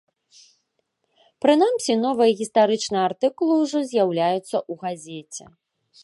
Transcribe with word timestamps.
Прынамсі, 1.45 1.93
новыя 2.05 2.31
гістарычныя 2.39 3.03
артыкулы 3.09 3.53
ўжо 3.63 3.79
з'яўляюцца 3.91 4.55
ў 4.63 4.73
газеце. 4.85 5.43